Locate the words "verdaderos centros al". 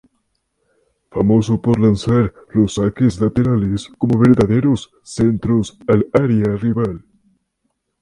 4.19-6.07